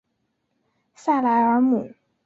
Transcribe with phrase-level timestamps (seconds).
[0.95, 1.93] 萨莱尔姆。